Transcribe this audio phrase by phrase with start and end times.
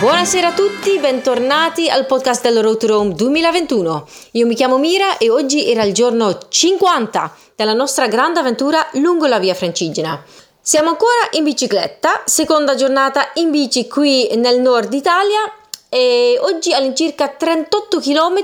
[0.00, 4.08] Buonasera a tutti, bentornati al podcast del Road to Rome 2021.
[4.30, 9.26] Io mi chiamo Mira e oggi era il giorno 50 della nostra grande avventura lungo
[9.26, 10.24] la via Francigena.
[10.58, 15.52] Siamo ancora in bicicletta, seconda giornata in bici qui nel nord Italia
[15.90, 18.38] e oggi all'incirca 38 km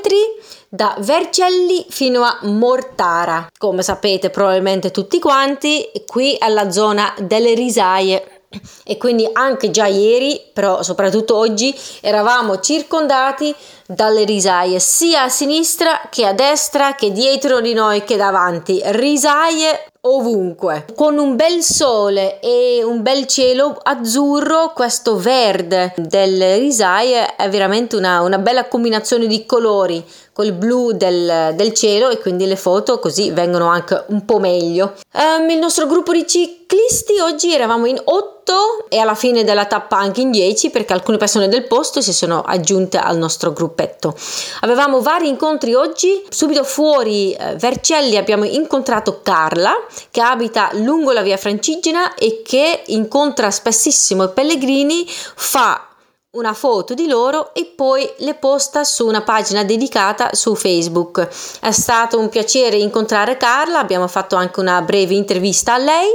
[0.68, 3.46] da Vercelli fino a Mortara.
[3.56, 8.35] Come sapete probabilmente tutti quanti, qui alla zona delle risaie
[8.84, 13.54] e quindi anche già ieri, però soprattutto oggi, eravamo circondati
[13.86, 18.80] dalle risaie sia a sinistra che a destra che dietro di noi che davanti.
[18.84, 20.86] Risaie ovunque.
[20.94, 27.96] Con un bel sole e un bel cielo azzurro, questo verde delle risaie è veramente
[27.96, 32.98] una, una bella combinazione di colori col blu del, del, cielo e quindi le foto
[32.98, 34.94] così vengono anche un po' meglio.
[35.12, 36.24] Um, il nostro gruppo di
[36.66, 41.16] ciclisti oggi eravamo in 8 e alla fine della tappa anche in 10 perché alcune
[41.16, 44.14] persone del posto si sono aggiunte al nostro gruppetto.
[44.60, 49.74] Avevamo vari incontri oggi, subito fuori eh, Vercelli abbiamo incontrato Carla
[50.10, 55.88] che abita lungo la via Francigena e che incontra spessissimo i pellegrini, fa
[56.30, 61.26] una foto di loro e poi le posta su una pagina dedicata su Facebook.
[61.60, 66.10] È stato un piacere incontrare Carla, abbiamo fatto anche una breve intervista a lei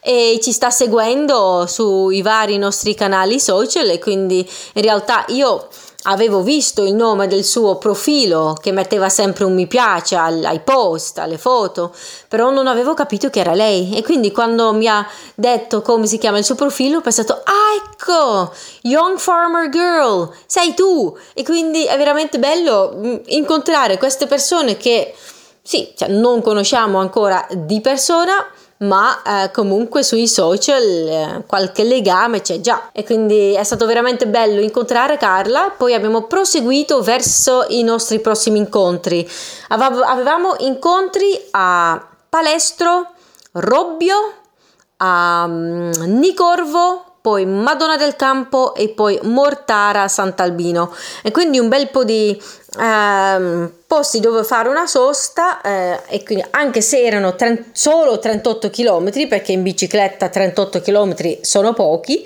[0.00, 5.68] e ci sta seguendo sui vari nostri canali social e quindi in realtà io
[6.04, 11.18] avevo visto il nome del suo profilo che metteva sempre un mi piace ai post,
[11.18, 11.94] alle foto,
[12.28, 13.94] però non avevo capito che era lei.
[13.94, 17.74] E quindi quando mi ha detto come si chiama il suo profilo ho pensato ah
[17.76, 21.16] ecco Young Farmer Girl sei tu!
[21.34, 25.14] E quindi è veramente bello mm, incontrare queste persone che
[25.62, 28.46] sì, cioè non conosciamo ancora di persona
[28.80, 32.88] ma eh, comunque sui social eh, qualche legame c'è già.
[32.92, 35.74] E quindi è stato veramente bello incontrare Carla.
[35.76, 39.28] Poi abbiamo proseguito verso i nostri prossimi incontri.
[39.68, 43.12] Avevamo incontri a Palestro
[43.52, 44.32] Robbio
[44.98, 50.94] a um, Nicorvo poi Madonna del Campo e poi Mortara Sant'Albino.
[51.22, 52.40] E quindi un bel po' di
[52.78, 58.70] eh, posti dove fare una sosta eh, e quindi anche se erano 30, solo 38
[58.70, 62.24] km perché in bicicletta 38 km sono pochi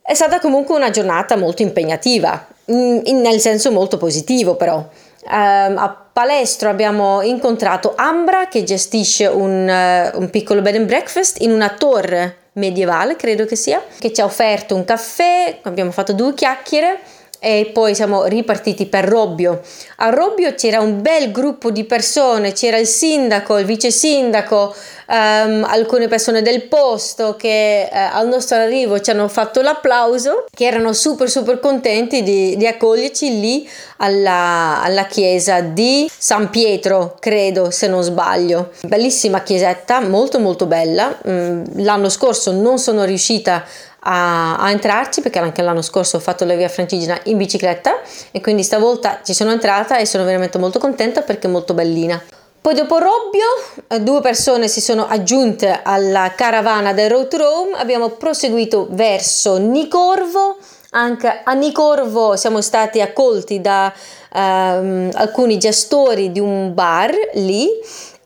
[0.00, 4.78] è stata comunque una giornata molto impegnativa in, in, nel senso molto positivo però.
[5.22, 11.42] Eh, a Palestro abbiamo incontrato Ambra che gestisce un, uh, un piccolo bed and breakfast
[11.42, 16.14] in una torre medievale, credo che sia, che ci ha offerto un caffè, abbiamo fatto
[16.14, 17.00] due chiacchiere
[17.42, 19.62] e poi siamo ripartiti per Robbio.
[19.96, 24.74] A Robbio c'era un bel gruppo di persone, c'era il sindaco, il vice sindaco,
[25.08, 30.66] um, alcune persone del posto che uh, al nostro arrivo ci hanno fatto l'applauso, che
[30.66, 37.70] erano super super contenti di, di accoglierci lì alla, alla, chiesa di San Pietro, credo
[37.70, 38.70] se non sbaglio.
[38.82, 41.18] Bellissima chiesetta, molto molto bella.
[41.22, 43.64] Um, l'anno scorso non sono riuscita a,
[44.00, 48.00] a, entrarci perché anche l'anno scorso ho fatto la via Francigena in bicicletta
[48.30, 52.22] e quindi stavolta ci sono entrata e sono veramente molto contenta perché è molto bellina.
[52.60, 53.46] Poi dopo Robbio
[53.88, 59.56] eh, due persone si sono aggiunte alla caravana del Road to Rome, abbiamo proseguito verso
[59.56, 60.58] Nicorvo,
[60.90, 63.90] anche a Nicorvo siamo stati accolti da
[64.34, 67.68] um, alcuni gestori di un bar lì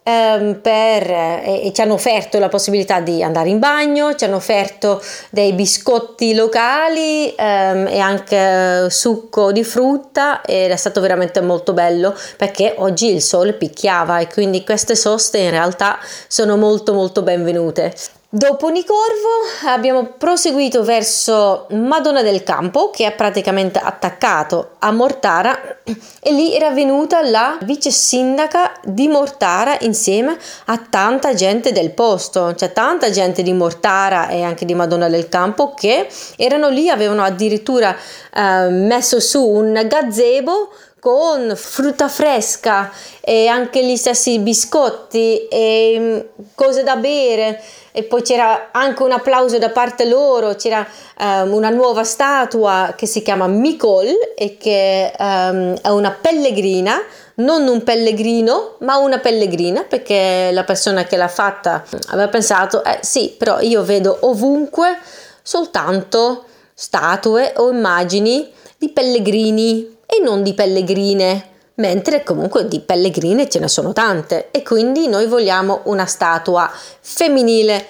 [0.04, 4.37] ehm, per, e, e, ci hanno offerto la possibilità di andare in bagno, ci hanno
[4.37, 11.72] offerto dei biscotti locali ehm, e anche succo di frutta ed è stato veramente molto
[11.72, 15.98] bello perché oggi il sole picchiava e quindi queste soste in realtà
[16.28, 17.93] sono molto molto benvenute.
[18.34, 19.28] Dopo Nicorvo
[19.67, 26.71] abbiamo proseguito verso Madonna del Campo che è praticamente attaccato a Mortara e lì era
[26.71, 33.44] venuta la vice sindaca di Mortara insieme a tanta gente del posto, cioè tanta gente
[33.44, 37.94] di Mortara e anche di Madonna del Campo che erano lì, avevano addirittura
[38.35, 40.70] eh, messo su un gazebo
[41.05, 42.91] con frutta fresca
[43.21, 46.19] e anche gli stessi biscotti e mm,
[46.55, 47.62] cose da bere.
[47.93, 50.85] E poi c'era anche un applauso da parte loro, c'era
[51.21, 56.99] um, una nuova statua che si chiama Micol e che um, è una pellegrina,
[57.35, 63.01] non un pellegrino, ma una pellegrina, perché la persona che l'ha fatta aveva pensato, eh
[63.03, 64.99] sì, però io vedo ovunque
[65.43, 73.59] soltanto statue o immagini di pellegrini e non di pellegrine mentre comunque di pellegrine ce
[73.59, 76.71] ne sono tante e quindi noi vogliamo una statua
[77.01, 77.85] femminile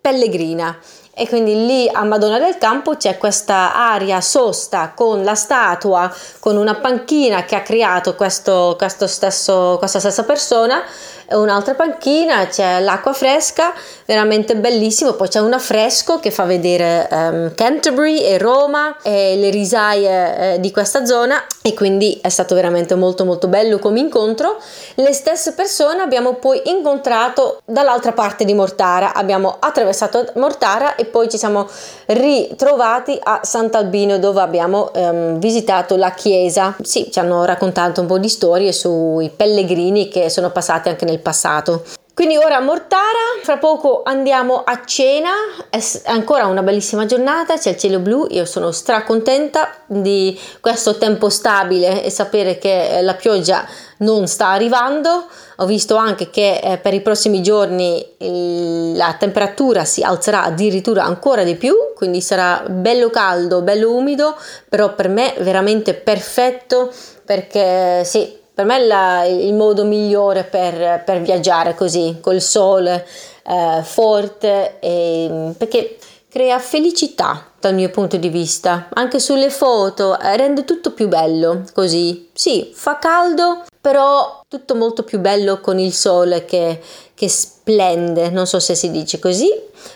[0.00, 0.78] pellegrina.
[1.12, 6.56] e quindi lì a Madonna del Campo c'è questa area sosta con la statua, con
[6.56, 10.82] una panchina che ha creato questo, questo stesso, questa stessa persona
[11.32, 13.72] un'altra panchina, c'è l'acqua fresca,
[14.04, 19.50] veramente bellissimo, poi c'è un affresco che fa vedere um, Canterbury e Roma e le
[19.50, 24.58] risaie eh, di questa zona e quindi è stato veramente molto molto bello come incontro.
[24.94, 31.28] Le stesse persone abbiamo poi incontrato dall'altra parte di Mortara, abbiamo attraversato Mortara e poi
[31.28, 31.68] ci siamo
[32.06, 36.74] ritrovati a Sant'Albino dove abbiamo um, visitato la chiesa.
[36.82, 41.18] Sì, ci hanno raccontato un po' di storie sui pellegrini che sono passati anche nel
[41.20, 41.84] passato.
[42.20, 45.30] Quindi ora Mortara, fra poco andiamo a cena,
[45.70, 51.30] è ancora una bellissima giornata, c'è il cielo blu, io sono stracontenta di questo tempo
[51.30, 53.66] stabile e sapere che eh, la pioggia
[53.98, 55.28] non sta arrivando.
[55.56, 58.04] Ho visto anche che eh, per i prossimi giorni
[58.94, 64.36] la temperatura si alzerà addirittura ancora di più, quindi sarà bello caldo, bello umido,
[64.68, 66.92] però per me veramente perfetto
[67.24, 73.06] perché sì, per me la, il modo migliore per, per, viaggiare così, col sole
[73.46, 75.96] eh, forte, e, perché
[76.28, 78.88] crea felicità dal mio punto di vista.
[78.92, 82.28] Anche sulle foto eh, rende tutto più bello così.
[82.34, 86.82] Sì, fa caldo, però tutto molto più bello con il sole che,
[87.14, 88.28] che splende.
[88.28, 89.48] Non so se si dice così,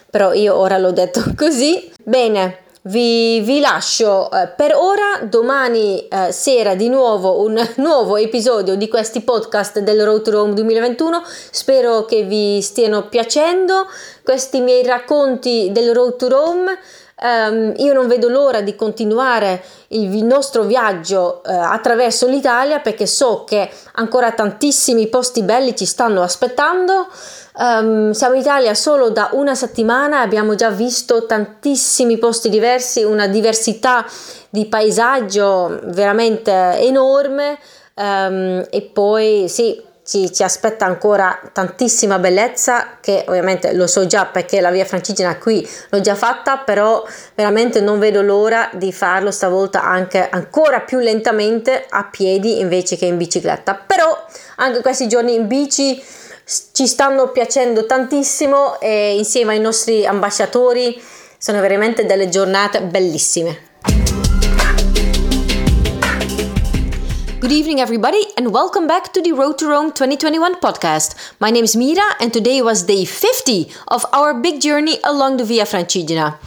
[0.09, 1.93] però io ora l'ho detto così.
[2.03, 8.77] Bene, vi, vi lascio eh, per ora, domani eh, sera di nuovo un nuovo episodio
[8.77, 11.23] di questi podcast del Road to Rome 2021.
[11.51, 13.87] Spero che vi stiano piacendo
[14.23, 16.79] questi miei racconti del Road to Rome.
[17.17, 23.45] Um, io non vedo l'ora di continuare il nostro viaggio uh, attraverso l'Italia perché so
[23.45, 27.09] che ancora tantissimi posti belli ci stanno aspettando.
[27.57, 33.29] Um, siamo in Italia solo da una settimana, abbiamo già visto tantissimi posti diversi, una
[33.29, 34.05] diversità
[34.51, 37.59] di paesaggio veramente enorme.
[37.95, 44.27] Um, e poi sì, ci, ci, aspetta ancora tantissima bellezza che ovviamente lo so già
[44.27, 47.07] perché la via francigena qui l'ho già fatta però
[47.37, 53.07] veramente non vedo l'ora di farlo stavolta anche ancora più lentamente a piedi invece che
[53.07, 53.81] in bicicletta.
[53.87, 56.03] Però anche questi giorni in bici
[56.47, 61.03] ci stanno piacendo tantissimo e insieme ai nostri ambasciatori
[61.39, 63.73] sono veramente delle giornate bellissime.
[67.41, 71.15] Good evening, everybody, and welcome back to the Road to Rome 2021 podcast.
[71.41, 75.45] My name is Mira, and today was day 50 of our big journey along the
[75.45, 76.39] Via Francigena.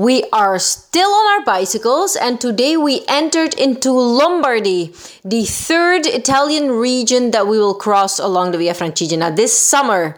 [0.00, 6.70] We are still on our bicycles, and today we entered into Lombardy, the third Italian
[6.70, 10.16] region that we will cross along the Via Francigena this summer.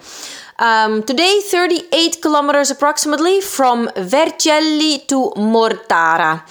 [0.61, 6.46] Um, today, 38 kilometers approximately from Vercelli to Mortara.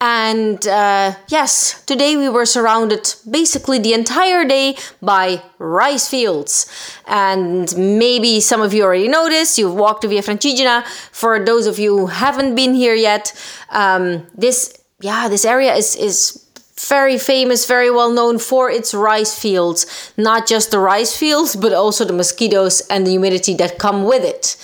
[0.00, 6.70] And uh, yes, today we were surrounded basically the entire day by rice fields.
[7.06, 10.84] And maybe some of you already noticed, you've walked to Via Francigena.
[11.12, 13.32] For those of you who haven't been here yet,
[13.70, 16.44] um, this yeah, this area is is
[16.88, 20.12] very famous, very well known for its rice fields.
[20.16, 24.24] Not just the rice fields, but also the mosquitoes and the humidity that come with
[24.24, 24.56] it.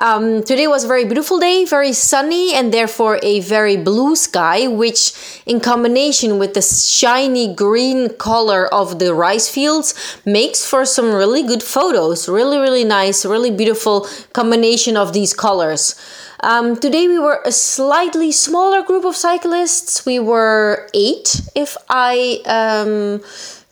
[0.00, 4.68] Um, today was a very beautiful day, very sunny, and therefore a very blue sky,
[4.68, 5.12] which,
[5.44, 11.42] in combination with the shiny green color of the rice fields, makes for some really
[11.42, 12.28] good photos.
[12.28, 15.96] Really, really nice, really beautiful combination of these colors.
[16.40, 20.06] Um, today we were a slightly smaller group of cyclists.
[20.06, 23.20] We were eight, if I um,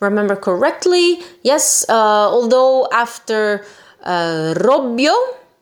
[0.01, 1.21] remember correctly.
[1.43, 3.63] Yes, uh, although after
[4.03, 5.15] uh, Robbio,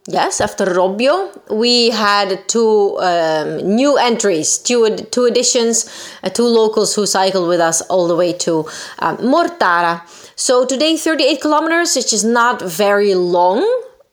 [0.07, 5.89] Yes, after Robbio, we had two um, new entries, two, two additions,
[6.23, 8.59] uh, two locals who cycled with us all the way to
[8.99, 10.01] uh, Mortara.
[10.35, 13.63] So today, 38 kilometers, which is not very long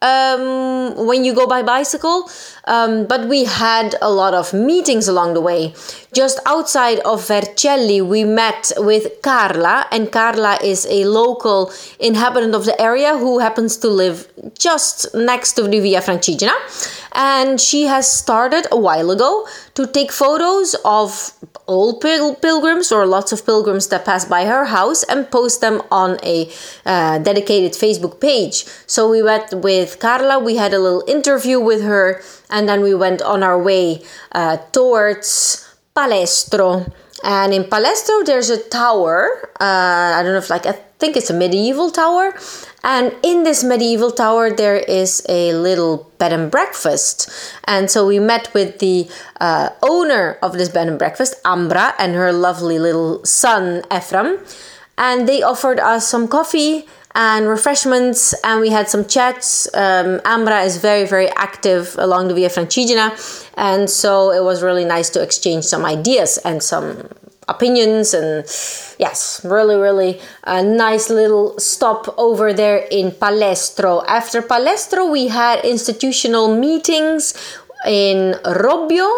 [0.00, 2.28] um, when you go by bicycle,
[2.64, 5.74] um, but we had a lot of meetings along the way.
[6.12, 12.64] Just outside of Vercelli, we met with Carla, and Carla is a local inhabitant of
[12.64, 14.28] the area who happens to live
[14.58, 16.52] just next to the Via Francigena.
[17.14, 21.32] And she has started a while ago to take photos of
[21.66, 25.82] old pil- pilgrims or lots of pilgrims that pass by her house and post them
[25.90, 26.50] on a
[26.84, 28.64] uh, dedicated Facebook page.
[28.86, 32.94] So we met with Carla, we had a little interview with her, and then we
[32.94, 35.66] went on our way uh, towards
[35.96, 36.92] Palestro.
[37.24, 39.50] And in Palestro, there's a tower.
[39.60, 42.34] Uh, I don't know if like I think it's a medieval tower,
[42.84, 47.30] And in this medieval tower, there is a little bed and breakfast.
[47.64, 49.08] And so we met with the
[49.40, 54.38] uh, owner of this bed and breakfast, Ambra, and her lovely little son, Ephraim.
[54.98, 59.68] And they offered us some coffee and refreshments, and we had some chats.
[59.74, 63.12] Um, Ambra is very, very active along the Via Francigena,
[63.56, 67.08] and so it was really nice to exchange some ideas and some
[67.48, 68.44] opinions and
[69.00, 75.62] yes really really a nice little stop over there in palestro after palestro we had
[75.64, 77.34] institutional meetings
[77.84, 79.10] in robbio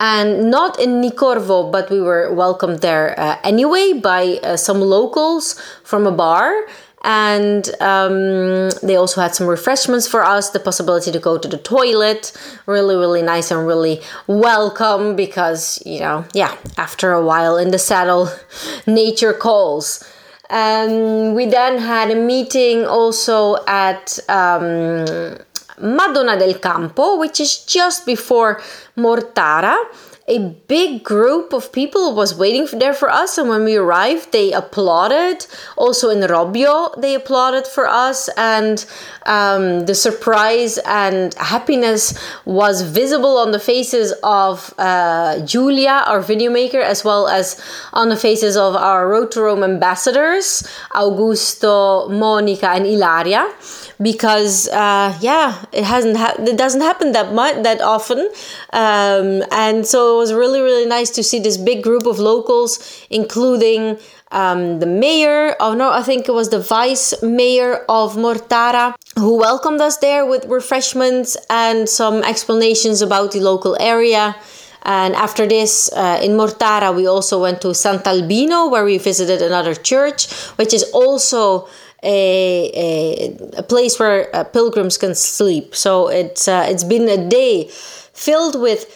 [0.00, 5.60] and not in Nicorvo, but we were welcomed there uh, anyway by uh, some locals
[5.82, 6.66] from a bar
[7.02, 11.58] and um, they also had some refreshments for us the possibility to go to the
[11.58, 12.32] toilet.
[12.66, 17.78] Really really nice and really welcome because you know yeah after a while in the
[17.78, 18.30] saddle
[18.86, 20.04] nature calls.
[20.50, 25.04] Um, we then had a meeting also at um,
[25.78, 28.60] Madonna del Campo, which is just before
[28.96, 29.76] Mortara
[30.28, 34.52] a big group of people was waiting there for us and when we arrived they
[34.52, 35.46] applauded.
[35.76, 38.84] Also in robbio they applauded for us and
[39.26, 46.50] um, the surprise and happiness was visible on the faces of uh, julia our video
[46.50, 47.60] maker as well as
[47.92, 50.62] on the faces of our road to rome ambassadors
[50.94, 53.50] augusto monica and ilaria
[54.00, 58.18] because uh, yeah it hasn't ha- it doesn't happen that much that often.
[58.72, 62.70] Um, and so was really really nice to see this big group of locals
[63.10, 63.98] including
[64.40, 68.86] um, the mayor of no I think it was the vice mayor of Mortara
[69.22, 71.30] who welcomed us there with refreshments
[71.64, 74.36] and some explanations about the local area
[74.84, 79.74] and after this, uh, in Mortara, we also went to Sant'Albino, where we visited another
[79.74, 81.68] church, which is also
[82.02, 85.74] a, a, a place where uh, pilgrims can sleep.
[85.74, 88.86] So it's uh, it's been a day filled with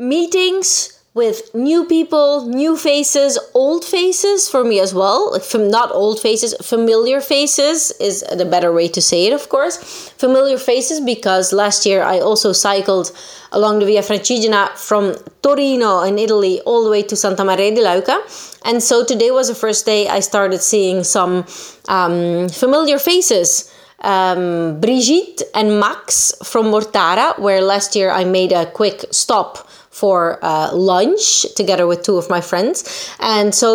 [0.00, 5.32] meetings with new people, new faces, old faces for me as well.
[5.32, 9.48] Like from not old faces, familiar faces is the better way to say it, of
[9.48, 9.76] course.
[10.16, 13.10] Familiar faces because last year I also cycled
[13.50, 17.80] along the Via Francigena from Torino in Italy all the way to Santa Maria di
[17.80, 18.16] Leuca.
[18.64, 21.44] And so today was the first day I started seeing some
[21.88, 23.70] um, familiar faces.
[24.02, 29.68] Um, Brigitte and Max from Mortara, where last year I made a quick stop
[30.00, 32.76] for uh, lunch together with two of my friends.
[33.20, 33.66] And so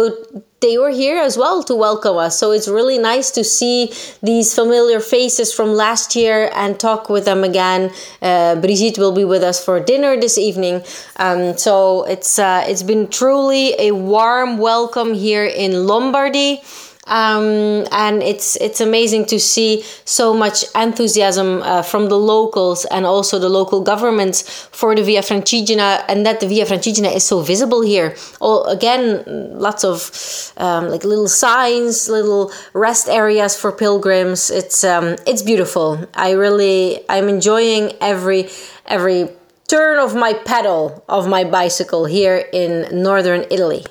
[0.62, 2.40] they were here as well to welcome us.
[2.40, 7.26] So it's really nice to see these familiar faces from last year and talk with
[7.26, 7.92] them again.
[8.22, 10.82] Uh, Brigitte will be with us for dinner this evening.
[11.18, 16.62] Um, so it's uh, it's been truly a warm welcome here in Lombardy
[17.08, 23.06] um, and it's it's amazing to see so much enthusiasm uh, from the locals and
[23.06, 27.42] also the local governments for the Via Francigena, and that the Via Francigena is so
[27.42, 28.16] visible here.
[28.40, 29.24] All again,
[29.60, 34.50] lots of um, like little signs, little rest areas for pilgrims.
[34.50, 36.08] It's um, it's beautiful.
[36.16, 38.50] I really I'm enjoying every
[38.88, 39.30] every
[39.68, 43.86] turn of my pedal of my bicycle here in northern Italy.